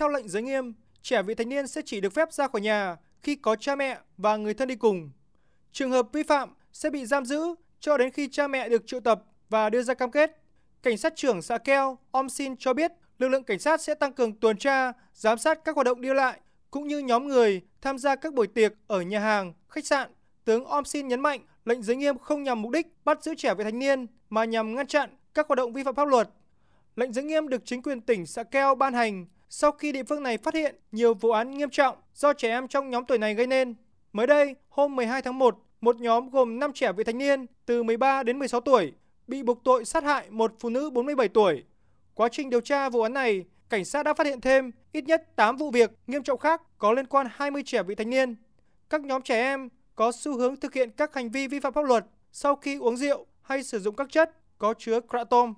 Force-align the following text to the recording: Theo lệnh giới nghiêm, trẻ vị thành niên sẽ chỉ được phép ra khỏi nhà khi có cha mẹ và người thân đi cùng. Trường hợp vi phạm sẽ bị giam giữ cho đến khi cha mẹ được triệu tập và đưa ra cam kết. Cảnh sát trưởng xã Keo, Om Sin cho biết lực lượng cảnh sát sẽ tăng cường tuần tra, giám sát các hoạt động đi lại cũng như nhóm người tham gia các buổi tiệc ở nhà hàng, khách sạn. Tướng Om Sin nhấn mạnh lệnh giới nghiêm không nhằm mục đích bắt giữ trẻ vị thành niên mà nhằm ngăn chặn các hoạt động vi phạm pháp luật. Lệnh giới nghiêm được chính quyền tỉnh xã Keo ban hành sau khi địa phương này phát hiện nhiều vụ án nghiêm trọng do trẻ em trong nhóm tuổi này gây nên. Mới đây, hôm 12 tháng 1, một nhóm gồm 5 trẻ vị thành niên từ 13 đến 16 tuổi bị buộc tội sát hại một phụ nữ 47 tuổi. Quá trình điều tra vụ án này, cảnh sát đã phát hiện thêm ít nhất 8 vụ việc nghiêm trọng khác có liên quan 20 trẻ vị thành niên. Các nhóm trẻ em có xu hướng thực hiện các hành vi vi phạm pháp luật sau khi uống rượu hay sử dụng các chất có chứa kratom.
Theo 0.00 0.08
lệnh 0.08 0.28
giới 0.28 0.42
nghiêm, 0.42 0.74
trẻ 1.02 1.22
vị 1.22 1.34
thành 1.34 1.48
niên 1.48 1.66
sẽ 1.66 1.82
chỉ 1.84 2.00
được 2.00 2.12
phép 2.12 2.32
ra 2.32 2.48
khỏi 2.48 2.60
nhà 2.60 2.96
khi 3.22 3.36
có 3.36 3.56
cha 3.56 3.76
mẹ 3.76 3.98
và 4.16 4.36
người 4.36 4.54
thân 4.54 4.68
đi 4.68 4.76
cùng. 4.76 5.10
Trường 5.72 5.90
hợp 5.90 6.08
vi 6.12 6.22
phạm 6.22 6.54
sẽ 6.72 6.90
bị 6.90 7.06
giam 7.06 7.24
giữ 7.24 7.54
cho 7.80 7.96
đến 7.96 8.10
khi 8.10 8.28
cha 8.28 8.48
mẹ 8.48 8.68
được 8.68 8.86
triệu 8.86 9.00
tập 9.00 9.22
và 9.48 9.70
đưa 9.70 9.82
ra 9.82 9.94
cam 9.94 10.10
kết. 10.10 10.42
Cảnh 10.82 10.96
sát 10.96 11.16
trưởng 11.16 11.42
xã 11.42 11.58
Keo, 11.58 11.98
Om 12.10 12.28
Sin 12.28 12.56
cho 12.56 12.74
biết 12.74 12.92
lực 13.18 13.28
lượng 13.28 13.44
cảnh 13.44 13.58
sát 13.58 13.80
sẽ 13.80 13.94
tăng 13.94 14.12
cường 14.12 14.32
tuần 14.32 14.56
tra, 14.56 14.92
giám 15.14 15.38
sát 15.38 15.64
các 15.64 15.74
hoạt 15.74 15.84
động 15.84 16.00
đi 16.00 16.14
lại 16.14 16.40
cũng 16.70 16.88
như 16.88 16.98
nhóm 16.98 17.28
người 17.28 17.62
tham 17.80 17.98
gia 17.98 18.16
các 18.16 18.34
buổi 18.34 18.46
tiệc 18.46 18.72
ở 18.86 19.02
nhà 19.02 19.20
hàng, 19.20 19.52
khách 19.68 19.86
sạn. 19.86 20.10
Tướng 20.44 20.64
Om 20.64 20.84
Sin 20.84 21.08
nhấn 21.08 21.20
mạnh 21.20 21.40
lệnh 21.64 21.82
giới 21.82 21.96
nghiêm 21.96 22.18
không 22.18 22.42
nhằm 22.42 22.62
mục 22.62 22.72
đích 22.72 22.86
bắt 23.04 23.24
giữ 23.24 23.34
trẻ 23.34 23.54
vị 23.54 23.64
thành 23.64 23.78
niên 23.78 24.06
mà 24.30 24.44
nhằm 24.44 24.74
ngăn 24.74 24.86
chặn 24.86 25.10
các 25.34 25.46
hoạt 25.48 25.56
động 25.56 25.72
vi 25.72 25.82
phạm 25.82 25.94
pháp 25.94 26.08
luật. 26.08 26.28
Lệnh 26.96 27.12
giới 27.12 27.24
nghiêm 27.24 27.48
được 27.48 27.62
chính 27.64 27.82
quyền 27.82 28.00
tỉnh 28.00 28.26
xã 28.26 28.42
Keo 28.42 28.74
ban 28.74 28.94
hành 28.94 29.26
sau 29.52 29.72
khi 29.72 29.92
địa 29.92 30.02
phương 30.02 30.22
này 30.22 30.38
phát 30.38 30.54
hiện 30.54 30.74
nhiều 30.92 31.14
vụ 31.14 31.30
án 31.30 31.50
nghiêm 31.50 31.70
trọng 31.70 31.96
do 32.14 32.32
trẻ 32.32 32.48
em 32.48 32.68
trong 32.68 32.90
nhóm 32.90 33.04
tuổi 33.04 33.18
này 33.18 33.34
gây 33.34 33.46
nên. 33.46 33.74
Mới 34.12 34.26
đây, 34.26 34.56
hôm 34.68 34.96
12 34.96 35.22
tháng 35.22 35.38
1, 35.38 35.58
một 35.80 36.00
nhóm 36.00 36.30
gồm 36.30 36.58
5 36.58 36.72
trẻ 36.72 36.92
vị 36.92 37.04
thành 37.04 37.18
niên 37.18 37.46
từ 37.66 37.82
13 37.82 38.22
đến 38.22 38.38
16 38.38 38.60
tuổi 38.60 38.92
bị 39.26 39.42
buộc 39.42 39.64
tội 39.64 39.84
sát 39.84 40.04
hại 40.04 40.30
một 40.30 40.54
phụ 40.60 40.70
nữ 40.70 40.90
47 40.90 41.28
tuổi. 41.28 41.64
Quá 42.14 42.28
trình 42.32 42.50
điều 42.50 42.60
tra 42.60 42.88
vụ 42.88 43.02
án 43.02 43.12
này, 43.12 43.44
cảnh 43.68 43.84
sát 43.84 44.02
đã 44.02 44.14
phát 44.14 44.26
hiện 44.26 44.40
thêm 44.40 44.70
ít 44.92 45.04
nhất 45.04 45.36
8 45.36 45.56
vụ 45.56 45.70
việc 45.70 45.90
nghiêm 46.06 46.22
trọng 46.22 46.38
khác 46.38 46.62
có 46.78 46.92
liên 46.92 47.06
quan 47.06 47.26
20 47.34 47.62
trẻ 47.66 47.82
vị 47.82 47.94
thành 47.94 48.10
niên. 48.10 48.36
Các 48.90 49.00
nhóm 49.00 49.22
trẻ 49.22 49.40
em 49.40 49.68
có 49.94 50.12
xu 50.12 50.38
hướng 50.38 50.56
thực 50.56 50.74
hiện 50.74 50.90
các 50.90 51.14
hành 51.14 51.30
vi 51.30 51.46
vi 51.46 51.60
phạm 51.60 51.72
pháp 51.72 51.84
luật 51.84 52.06
sau 52.32 52.56
khi 52.56 52.78
uống 52.78 52.96
rượu 52.96 53.26
hay 53.42 53.62
sử 53.62 53.78
dụng 53.78 53.96
các 53.96 54.10
chất 54.10 54.30
có 54.58 54.74
chứa 54.78 55.00
kratom. 55.00 55.54